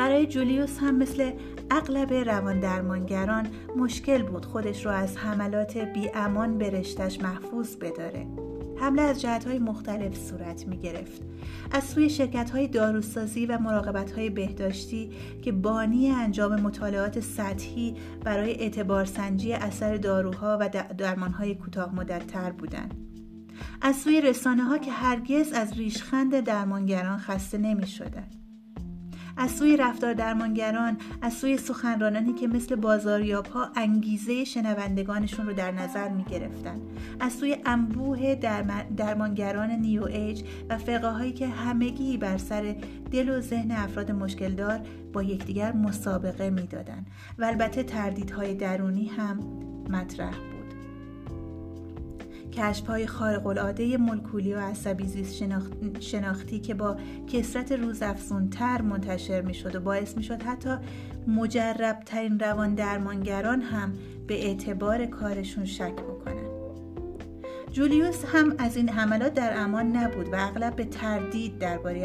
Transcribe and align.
برای 0.00 0.26
جولیوس 0.26 0.78
هم 0.78 0.94
مثل 0.94 1.32
اغلب 1.70 2.12
روان 2.12 2.60
درمانگران 2.60 3.46
مشکل 3.76 4.22
بود 4.22 4.44
خودش 4.44 4.86
رو 4.86 4.92
از 4.92 5.16
حملات 5.16 5.76
بی 5.76 6.10
امان 6.14 6.58
به 6.58 6.70
رشتش 6.70 7.20
محفوظ 7.20 7.76
بداره 7.76 8.26
حمله 8.76 9.02
از 9.02 9.20
جهت 9.20 9.46
های 9.46 9.58
مختلف 9.58 10.16
صورت 10.16 10.66
می 10.66 10.78
گرفت. 10.78 11.22
از 11.70 11.84
سوی 11.84 12.10
شرکت 12.10 12.50
های 12.50 12.68
داروسازی 12.68 13.46
و 13.46 13.58
مراقبت 13.58 14.12
های 14.12 14.30
بهداشتی 14.30 15.10
که 15.42 15.52
بانی 15.52 16.10
انجام 16.10 16.60
مطالعات 16.60 17.20
سطحی 17.20 17.96
برای 18.24 18.54
اعتبار 18.54 19.04
سنجی 19.04 19.52
اثر 19.52 19.96
داروها 19.96 20.58
و 20.60 20.68
درمان 20.98 21.32
های 21.32 21.54
کوتاه 21.54 21.94
مدت 21.94 22.26
تر 22.26 22.50
بودند. 22.50 22.94
از 23.82 23.96
سوی 23.96 24.20
رسانه 24.20 24.62
ها 24.62 24.78
که 24.78 24.92
هرگز 24.92 25.52
از 25.52 25.78
ریشخند 25.78 26.40
درمانگران 26.40 27.18
خسته 27.18 27.58
نمی 27.58 27.86
شدن. 27.86 28.28
از 29.40 29.50
سوی 29.50 29.76
رفتار 29.76 30.14
درمانگران 30.14 30.96
از 31.22 31.32
سوی 31.32 31.56
سخنرانانی 31.56 32.32
که 32.32 32.48
مثل 32.48 32.74
بازاریاب 32.74 33.46
ها 33.46 33.68
انگیزه 33.76 34.44
شنوندگانشون 34.44 35.46
رو 35.46 35.52
در 35.52 35.70
نظر 35.72 36.08
می 36.08 36.24
گرفتن 36.24 36.80
از 37.20 37.32
سوی 37.32 37.56
انبوه 37.66 38.34
درمانگران 38.96 39.70
نیو 39.70 40.04
ایج 40.04 40.42
و 40.68 40.78
فقه 40.78 41.08
هایی 41.08 41.32
که 41.32 41.48
همگی 41.48 42.16
بر 42.16 42.38
سر 42.38 42.76
دل 43.10 43.28
و 43.28 43.40
ذهن 43.40 43.70
افراد 43.70 44.10
مشکلدار 44.10 44.80
با 45.12 45.22
یکدیگر 45.22 45.72
مسابقه 45.72 46.50
می‌دادند 46.50 47.06
و 47.38 47.44
البته 47.44 47.82
تردیدهای 47.82 48.54
درونی 48.54 49.06
هم 49.06 49.40
مطرح 49.90 50.30
بود. 50.30 50.59
کشف 52.52 52.86
های 52.86 53.06
خارق 53.06 53.46
العاده 53.46 53.96
مولکولی 53.96 54.54
و 54.54 54.60
عصبی 54.60 55.06
زیست 55.06 55.44
شناختی 56.00 56.60
که 56.60 56.74
با 56.74 56.96
کسرت 57.32 57.72
روزافزونتر 57.72 58.82
منتشر 58.82 59.40
می 59.40 59.54
شد 59.54 59.74
و 59.74 59.80
باعث 59.80 60.16
می 60.16 60.22
شد 60.22 60.42
حتی 60.42 60.76
مجرب 61.26 62.00
ترین 62.06 62.38
روان 62.38 62.74
درمانگران 62.74 63.60
هم 63.60 63.92
به 64.26 64.46
اعتبار 64.46 65.06
کارشون 65.06 65.64
شک 65.64 65.94
بکنن 65.94 66.49
جولیوس 67.72 68.24
هم 68.24 68.54
از 68.58 68.76
این 68.76 68.88
حملات 68.88 69.34
در 69.34 69.52
امان 69.56 69.96
نبود 69.96 70.32
و 70.32 70.36
اغلب 70.38 70.76
به 70.76 70.84
تردید 70.84 71.58
درباره 71.58 72.00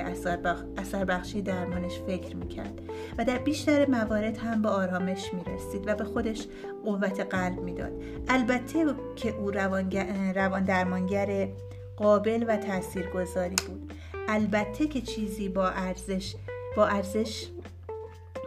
اثر 0.77 1.05
بخشی 1.05 1.41
درمانش 1.41 1.99
فکر 2.08 2.35
می‌کرد 2.35 2.80
و 3.17 3.25
در 3.25 3.38
بیشتر 3.38 3.89
موارد 3.89 4.38
هم 4.38 4.61
به 4.61 4.69
آرامش 4.69 5.33
می‌رسید 5.33 5.88
و 5.88 5.95
به 5.95 6.03
خودش 6.03 6.47
قوت 6.86 7.19
قلب 7.19 7.59
می‌داد. 7.59 7.91
البته 8.27 8.86
که 9.16 9.30
او 9.30 9.52
روان 9.52 10.63
درمانگر 10.63 11.49
قابل 11.97 12.45
و 12.47 12.58
تاثیرگذاری 12.58 13.55
بود. 13.67 13.93
البته 14.27 14.88
که 14.88 15.02
چیزی 15.02 15.49
با 15.49 15.69
ارزش 15.69 16.36
با 16.77 16.88
ارزش 16.88 17.47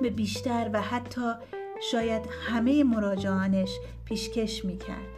به 0.01 0.11
بیشتر 0.11 0.71
و 0.73 0.81
حتی 0.81 1.33
شاید 1.91 2.23
همه 2.49 2.85
مراجعانش 2.85 3.71
پیشکش 4.05 4.65
می‌کرد. 4.65 5.09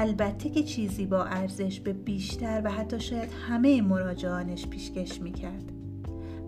البته 0.00 0.50
که 0.50 0.62
چیزی 0.62 1.06
با 1.06 1.24
ارزش 1.24 1.80
به 1.80 1.92
بیشتر 1.92 2.62
و 2.64 2.70
حتی 2.70 3.00
شاید 3.00 3.32
همه 3.48 3.82
مراجعانش 3.82 4.66
پیشکش 4.66 5.20
می‌کرد. 5.20 5.72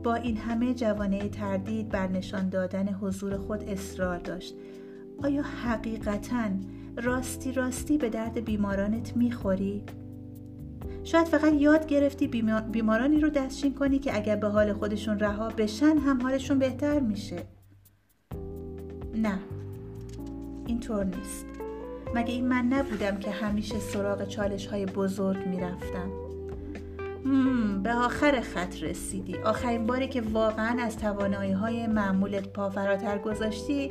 با 0.03 0.15
این 0.15 0.37
همه 0.37 0.75
جوانه 0.75 1.29
تردید 1.29 1.89
بر 1.89 2.09
نشان 2.09 2.48
دادن 2.48 2.89
حضور 2.89 3.37
خود 3.37 3.65
اصرار 3.65 4.19
داشت. 4.19 4.55
آیا 5.25 5.43
حقیقتا 5.43 6.48
راستی 6.97 7.53
راستی 7.53 7.98
به 7.98 8.09
درد 8.09 8.45
بیمارانت 8.45 9.17
می‌خوری؟ 9.17 9.83
شاید 11.05 11.27
فقط 11.27 11.53
یاد 11.53 11.87
گرفتی 11.87 12.27
بیمارانی 12.73 13.21
رو 13.21 13.28
دستشین 13.28 13.75
کنی 13.75 13.98
که 13.98 14.17
اگر 14.17 14.37
به 14.37 14.48
حال 14.48 14.73
خودشون 14.73 15.19
رها 15.19 15.48
بشن 15.48 15.97
هم 15.98 16.23
حالشون 16.23 16.59
بهتر 16.59 17.01
میشه. 17.01 17.43
نه 19.15 19.39
اینطور 20.67 21.05
نیست. 21.05 21.50
مگه 22.15 22.32
این 22.32 22.48
من 22.48 22.65
نبودم 22.65 23.16
که 23.16 23.31
همیشه 23.31 23.78
سراغ 23.78 24.28
چالش 24.28 24.66
های 24.66 24.87
بزرگ 24.87 25.47
می‌رفتم؟ 25.47 26.10
به 27.82 27.93
آخر 27.93 28.41
خط 28.41 28.82
رسیدی. 28.82 29.37
آخرین 29.37 29.87
باری 29.87 30.09
که 30.09 30.20
واقعا 30.20 30.82
از 30.82 30.99
توانایی 30.99 31.53
های 31.53 31.87
معمولت 31.87 32.49
پا 32.49 32.70
فراتر 32.70 33.19
گذاشتی 33.19 33.91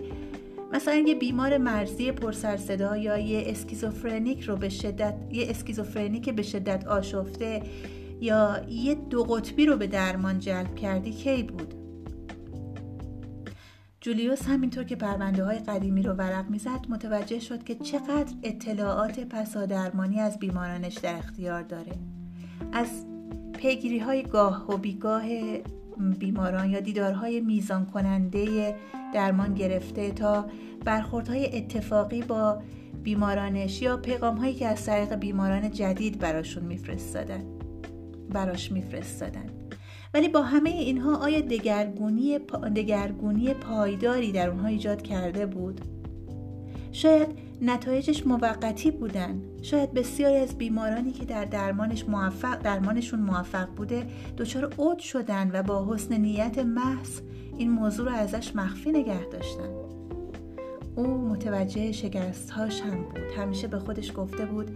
مثلا 0.73 0.95
یه 0.95 1.15
بیمار 1.15 1.57
مرزی 1.57 2.11
پرسرصدا 2.11 2.97
یا 2.97 3.17
یه 3.17 3.43
اسکیزوفرنیک 3.47 4.41
رو 4.41 4.55
به 4.55 4.69
شدت 4.69 5.15
یه 5.31 5.49
اسکیزوفرنیک 5.49 6.29
به 6.29 6.41
شدت 6.41 6.87
آشفته 6.87 7.61
یا 8.21 8.61
یه 8.69 8.95
دو 8.95 9.23
قطبی 9.23 9.65
رو 9.65 9.77
به 9.77 9.87
درمان 9.87 10.39
جلب 10.39 10.75
کردی 10.75 11.11
کی 11.11 11.43
بود؟ 11.43 11.78
جولیوس 14.09 14.47
همینطور 14.47 14.83
که 14.83 14.95
پرونده 14.95 15.43
های 15.43 15.59
قدیمی 15.59 16.03
رو 16.03 16.13
ورق 16.13 16.49
می‌زد 16.49 16.85
متوجه 16.89 17.39
شد 17.39 17.63
که 17.63 17.75
چقدر 17.75 18.33
اطلاعات 18.43 19.19
پسادرمانی 19.19 20.19
از 20.19 20.39
بیمارانش 20.39 20.97
در 20.97 21.15
اختیار 21.15 21.61
داره. 21.61 21.91
از 22.73 23.05
پیگیری 23.53 23.99
های 23.99 24.23
گاه 24.23 24.71
و 24.71 24.77
بیگاه 24.77 25.23
بیماران 26.19 26.69
یا 26.69 26.79
دیدارهای 26.79 27.41
میزان 27.41 27.85
کننده 27.85 28.75
درمان 29.13 29.53
گرفته 29.53 30.11
تا 30.11 30.45
برخوردهای 30.85 31.57
اتفاقی 31.57 32.21
با 32.21 32.61
بیمارانش 33.03 33.81
یا 33.81 33.97
پیغام 33.97 34.37
هایی 34.37 34.53
که 34.53 34.67
از 34.67 34.85
طریق 34.85 35.15
بیماران 35.15 35.71
جدید 35.71 36.19
براشون 36.19 36.63
میفرستادن 36.63 37.43
براش 38.29 38.71
میفرستادن. 38.71 39.58
ولی 40.13 40.29
با 40.29 40.41
همه 40.41 40.69
اینها 40.69 41.15
آیا 41.15 41.41
دگرگونی, 41.41 42.39
دگرگونی 42.75 43.53
پایداری 43.53 44.31
در 44.31 44.49
اونها 44.49 44.67
ایجاد 44.67 45.01
کرده 45.01 45.45
بود؟ 45.45 45.81
شاید 46.91 47.27
نتایجش 47.61 48.27
موقتی 48.27 48.91
بودن. 48.91 49.41
شاید 49.61 49.93
بسیاری 49.93 50.35
از 50.35 50.57
بیمارانی 50.57 51.11
که 51.11 51.25
در 51.25 51.45
درمانش 51.45 52.05
موفق 52.05 52.61
درمانشون 52.61 53.19
موفق 53.19 53.67
بوده 53.75 54.07
دچار 54.37 54.73
عود 54.77 54.99
شدن 54.99 55.51
و 55.53 55.63
با 55.63 55.93
حسن 55.93 56.17
نیت 56.17 56.59
محض 56.59 57.19
این 57.57 57.71
موضوع 57.71 58.05
رو 58.09 58.15
ازش 58.15 58.55
مخفی 58.55 58.91
نگه 58.91 59.25
داشتن. 59.25 59.69
او 60.95 61.07
متوجه 61.07 61.91
شکستهاش 61.91 62.81
هم 62.81 63.03
بود. 63.03 63.31
همیشه 63.37 63.67
به 63.67 63.79
خودش 63.79 64.13
گفته 64.15 64.45
بود 64.45 64.71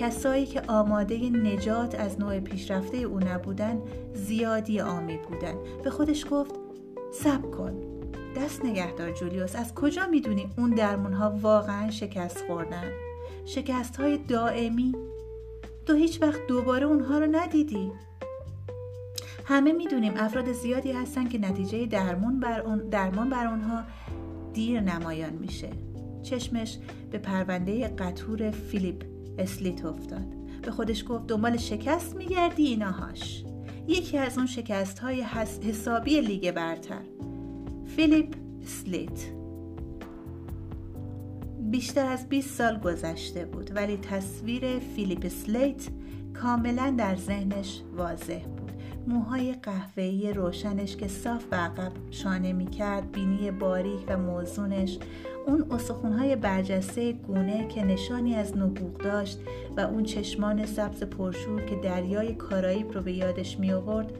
کسایی 0.00 0.46
که 0.46 0.62
آماده 0.68 1.30
نجات 1.30 1.94
از 1.94 2.20
نوع 2.20 2.40
پیشرفته 2.40 2.96
او 2.96 3.20
نبودن 3.20 3.82
زیادی 4.14 4.80
آمی 4.80 5.18
بودن. 5.18 5.54
به 5.84 5.90
خودش 5.90 6.26
گفت 6.30 6.54
سب 7.12 7.50
کن. 7.50 7.74
دست 8.36 8.64
نگهدار 8.64 9.12
جولیوس. 9.12 9.56
از 9.56 9.74
کجا 9.74 10.06
می‌دونی 10.06 10.48
اون 10.58 10.70
درمون 10.70 11.12
ها 11.12 11.30
واقعا 11.42 11.90
شکست 11.90 12.46
خوردن؟ 12.46 12.90
شکست 13.44 13.96
های 13.96 14.18
دائمی؟ 14.18 14.92
تو 15.86 15.94
هیچ 15.94 16.22
وقت 16.22 16.46
دوباره 16.48 16.86
اونها 16.86 17.18
رو 17.18 17.26
ندیدی. 17.30 17.92
همه 19.44 19.72
می‌دونیم 19.72 20.12
افراد 20.16 20.52
زیادی 20.52 20.92
هستن 20.92 21.28
که 21.28 21.38
نتیجه 21.38 21.86
درمان 21.86 22.40
بر, 22.40 22.60
اون 22.60 22.78
درمان 22.78 23.30
بر 23.30 23.46
اونها 23.46 23.82
دیر 24.52 24.80
نمایان 24.80 25.32
میشه. 25.32 25.70
چشمش 26.22 26.78
به 27.10 27.18
پرونده 27.18 27.88
قطور 27.88 28.50
فیلیپ 28.50 29.15
اسلیت 29.38 29.84
افتاد. 29.84 30.26
به 30.62 30.70
خودش 30.70 31.04
گفت 31.08 31.26
دنبال 31.26 31.56
شکست 31.56 32.16
میگردی 32.16 32.66
ایناهاش. 32.66 33.44
یکی 33.88 34.18
از 34.18 34.38
اون 34.38 34.46
شکست 34.46 34.98
های 34.98 35.22
حسابی 35.22 36.20
لیگ 36.20 36.50
برتر. 36.50 37.02
فیلیپ 37.96 38.34
اسلیت. 38.62 39.36
بیشتر 41.70 42.06
از 42.06 42.28
20 42.28 42.54
سال 42.54 42.78
گذشته 42.78 43.44
بود 43.44 43.70
ولی 43.74 43.96
تصویر 43.96 44.78
فیلیپ 44.78 45.28
سلیت 45.28 45.88
کاملا 46.34 46.94
در 46.98 47.16
ذهنش 47.16 47.82
واضح 47.96 48.44
بود. 48.44 48.65
موهای 49.06 49.52
قهوه‌ای 49.52 50.32
روشنش 50.32 50.96
که 50.96 51.08
صاف 51.08 51.44
به 51.44 51.56
عقب 51.56 51.92
شانه 52.10 52.52
می‌کرد 52.52 53.12
بینی 53.12 53.50
باریک 53.50 54.00
و 54.08 54.18
موزونش 54.18 54.98
اون 55.46 55.66
استخونهای 55.70 56.36
برجسته 56.36 57.12
گونه 57.12 57.68
که 57.68 57.84
نشانی 57.84 58.34
از 58.34 58.56
نبوغ 58.56 58.98
داشت 58.98 59.40
و 59.76 59.80
اون 59.80 60.02
چشمان 60.02 60.66
سبز 60.66 61.02
پرشور 61.02 61.64
که 61.64 61.76
دریای 61.76 62.34
کارائیب 62.34 62.92
رو 62.92 63.02
به 63.02 63.12
یادش 63.12 63.58
می 63.58 63.72
آورد 63.72 64.12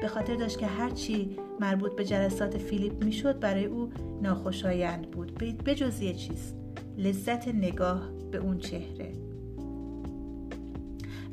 به 0.00 0.08
خاطر 0.08 0.34
داشت 0.34 0.58
که 0.58 0.66
هرچی 0.66 1.36
مربوط 1.60 1.96
به 1.96 2.04
جلسات 2.04 2.58
فیلیپ 2.58 3.04
می‌شد 3.04 3.40
برای 3.40 3.64
او 3.64 3.90
ناخوشایند 4.22 5.10
بود 5.10 5.34
به 5.64 5.74
جز 5.74 6.00
یه 6.00 6.14
چیز 6.14 6.54
لذت 6.98 7.48
نگاه 7.48 8.10
به 8.30 8.38
اون 8.38 8.58
چهره. 8.58 9.23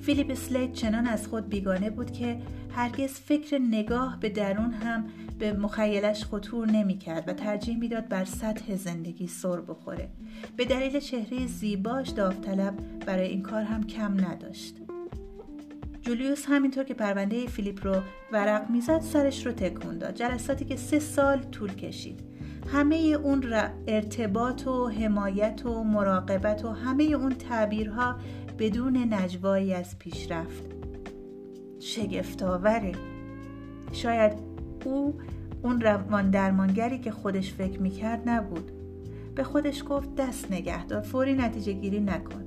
فیلیپ 0.01 0.33
سلیت 0.33 0.73
چنان 0.73 1.07
از 1.07 1.27
خود 1.27 1.49
بیگانه 1.49 1.89
بود 1.89 2.11
که 2.11 2.37
هرگز 2.75 3.11
فکر 3.11 3.57
نگاه 3.57 4.17
به 4.19 4.29
درون 4.29 4.73
هم 4.73 5.05
به 5.39 5.53
مخیلش 5.53 6.25
خطور 6.25 6.71
نمی 6.71 6.97
کرد 6.97 7.29
و 7.29 7.33
ترجیح 7.33 7.77
می‌داد 7.77 8.07
بر 8.07 8.25
سطح 8.25 8.75
زندگی 8.75 9.27
سر 9.27 9.61
بخوره. 9.61 10.09
به 10.57 10.65
دلیل 10.65 10.99
چهره 10.99 11.47
زیباش 11.47 12.09
داوطلب 12.09 12.73
برای 13.05 13.27
این 13.27 13.41
کار 13.41 13.61
هم 13.61 13.83
کم 13.83 14.25
نداشت. 14.25 14.75
جولیوس 16.01 16.45
همینطور 16.47 16.83
که 16.83 16.93
پرونده 16.93 17.47
فیلیپ 17.47 17.87
رو 17.87 17.95
ورق 18.31 18.69
می‌زد 18.69 19.01
سرش 19.01 19.45
رو 19.45 19.51
تکون 19.51 19.97
داد. 19.97 20.15
جلساتی 20.15 20.65
که 20.65 20.75
سه 20.75 20.99
سال 20.99 21.37
طول 21.37 21.73
کشید. 21.73 22.31
همه 22.73 22.95
اون 22.95 23.53
ارتباط 23.87 24.67
و 24.67 24.87
حمایت 24.87 25.65
و 25.65 25.83
مراقبت 25.83 26.65
و 26.65 26.69
همه 26.69 27.03
اون 27.03 27.33
تعبیرها 27.33 28.15
بدون 28.61 29.13
نجوایی 29.13 29.73
از 29.73 29.99
پیشرفت. 29.99 30.71
شگفتآوره. 31.79 32.91
شاید 33.91 34.33
او 34.85 35.17
اون 35.63 35.81
روان 35.81 36.29
درمانگری 36.29 36.99
که 36.99 37.11
خودش 37.11 37.53
فکر 37.53 37.79
می‌کرد 37.79 38.29
نبود. 38.29 38.71
به 39.35 39.43
خودش 39.43 39.83
گفت 39.89 40.15
دست 40.15 40.51
نگه 40.51 40.85
دار 40.85 41.01
فوری 41.01 41.33
نتیجه 41.33 41.73
گیری 41.73 41.99
نکن. 41.99 42.43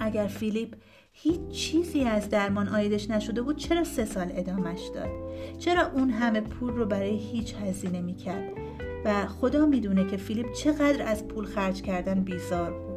اگر 0.00 0.26
فیلیپ 0.26 0.74
هیچ 1.12 1.40
چیزی 1.50 2.00
از 2.00 2.28
درمان 2.28 2.68
آیدش 2.68 3.10
نشده 3.10 3.42
بود 3.42 3.56
چرا 3.56 3.84
سه 3.84 4.04
سال 4.04 4.32
ادامش 4.34 4.80
داد؟ 4.94 5.10
چرا 5.58 5.90
اون 5.92 6.10
همه 6.10 6.40
پول 6.40 6.72
رو 6.72 6.86
برای 6.86 7.18
هیچ 7.18 7.54
هزینه 7.54 8.00
می‌کرد؟ 8.00 8.52
و 9.04 9.26
خدا 9.26 9.66
می‌دونه 9.66 10.06
که 10.06 10.16
فیلیپ 10.16 10.52
چقدر 10.52 11.02
از 11.06 11.28
پول 11.28 11.44
خرج 11.44 11.82
کردن 11.82 12.20
بیزار 12.20 12.70
بود. 12.70 12.87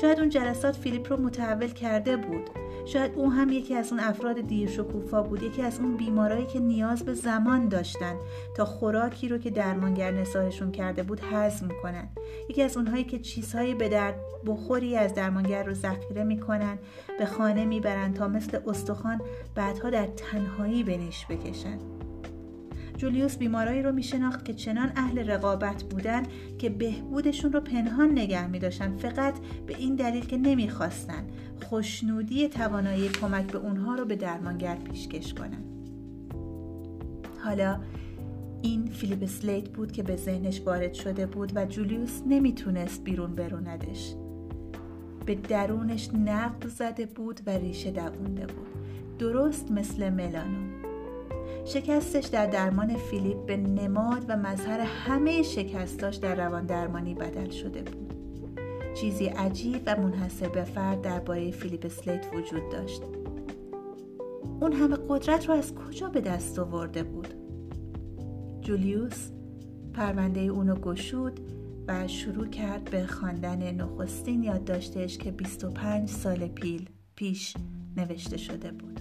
شاید 0.00 0.18
اون 0.18 0.28
جلسات 0.28 0.76
فیلیپ 0.76 1.12
رو 1.12 1.20
متحول 1.20 1.68
کرده 1.68 2.16
بود. 2.16 2.50
شاید 2.84 3.12
او 3.14 3.32
هم 3.32 3.52
یکی 3.52 3.74
از 3.74 3.92
اون 3.92 4.00
افراد 4.00 4.40
دیر 4.40 4.68
شکوفا 4.68 5.22
بود. 5.22 5.42
یکی 5.42 5.62
از 5.62 5.80
اون 5.80 5.96
بیمارایی 5.96 6.46
که 6.46 6.60
نیاز 6.60 7.04
به 7.04 7.14
زمان 7.14 7.68
داشتن 7.68 8.16
تا 8.56 8.64
خوراکی 8.64 9.28
رو 9.28 9.38
که 9.38 9.50
درمانگر 9.50 10.10
نساهشون 10.10 10.72
کرده 10.72 11.02
بود 11.02 11.20
هضم 11.32 11.68
کنن. 11.82 12.08
یکی 12.50 12.62
از 12.62 12.76
اونهایی 12.76 13.04
که 13.04 13.18
چیزهایی 13.18 13.74
به 13.74 13.88
درد 13.88 14.14
بخوری 14.46 14.96
از 14.96 15.14
درمانگر 15.14 15.64
رو 15.64 15.74
ذخیره 15.74 16.24
می‌کنن 16.24 16.78
به 17.18 17.26
خانه 17.26 17.64
می‌برن 17.64 18.14
تا 18.14 18.28
مثل 18.28 18.58
استخوان 18.66 19.20
بعدها 19.54 19.90
در 19.90 20.06
تنهایی 20.06 20.84
بنش 20.84 21.26
بکشن. 21.26 21.78
جولیوس 22.96 23.36
بیمارایی 23.36 23.82
رو 23.82 23.92
میشناخت 23.92 24.44
که 24.44 24.54
چنان 24.54 24.92
اهل 24.96 25.30
رقابت 25.30 25.82
بودن 25.82 26.22
که 26.58 26.70
بهبودشون 26.70 27.52
رو 27.52 27.60
پنهان 27.60 28.12
نگه 28.12 28.46
میداشتن. 28.46 28.96
فقط 28.96 29.34
به 29.66 29.76
این 29.76 29.94
دلیل 29.94 30.24
که 30.24 30.36
نمی‌خواستن 30.36 31.24
خوشنودی 31.62 32.48
توانایی 32.48 33.08
کمک 33.08 33.46
به 33.46 33.58
اونها 33.58 33.94
رو 33.94 34.04
به 34.04 34.16
درمانگر 34.16 34.74
پیشکش 34.76 35.34
کنن. 35.34 35.64
حالا 37.44 37.80
این 38.62 38.86
فیلیپ 38.86 39.26
سلیت 39.26 39.68
بود 39.68 39.92
که 39.92 40.02
به 40.02 40.16
ذهنش 40.16 40.60
وارد 40.60 40.94
شده 40.94 41.26
بود 41.26 41.52
و 41.54 41.66
جولیوس 41.66 42.22
نمی‌تونست 42.26 43.04
بیرون 43.04 43.34
بروندش 43.34 44.14
به 45.26 45.34
درونش 45.34 46.10
نقب 46.14 46.68
زده 46.68 47.06
بود 47.06 47.40
و 47.46 47.50
ریشه 47.50 47.90
دوونده 47.90 48.46
بود. 48.46 48.66
درست 49.18 49.70
مثل 49.70 50.10
ملانوم 50.10 50.73
شکستش 51.64 52.26
در 52.26 52.46
درمان 52.46 52.96
فیلیپ 52.96 53.46
به 53.46 53.56
نماد 53.56 54.24
و 54.28 54.36
مظهر 54.36 54.80
همه 54.80 55.42
شکستاش 55.42 56.16
در 56.16 56.34
روان 56.34 56.66
درمانی 56.66 57.14
بدل 57.14 57.50
شده 57.50 57.82
بود. 57.82 58.14
چیزی 58.94 59.26
عجیب 59.26 59.82
و 59.86 59.96
منحصر 59.96 60.48
به 60.48 60.64
فرد 60.64 61.02
درباره 61.02 61.50
فیلیپ 61.50 61.88
سلیت 61.88 62.26
وجود 62.34 62.72
داشت. 62.72 63.02
اون 64.60 64.72
همه 64.72 64.96
قدرت 65.08 65.48
رو 65.48 65.54
از 65.54 65.74
کجا 65.74 66.08
به 66.08 66.20
دست 66.20 66.58
آورده 66.58 67.02
بود؟ 67.02 67.34
جولیوس 68.60 69.30
پرونده 69.92 70.40
اونو 70.40 70.74
گشود 70.74 71.40
و 71.88 72.08
شروع 72.08 72.46
کرد 72.46 72.90
به 72.90 73.06
خواندن 73.06 73.74
نخستین 73.74 74.42
یادداشتش 74.42 75.18
که 75.18 75.30
25 75.30 76.08
سال 76.08 76.48
پیل 76.48 76.88
پیش 77.16 77.54
نوشته 77.96 78.36
شده 78.36 78.70
بود. 78.70 78.93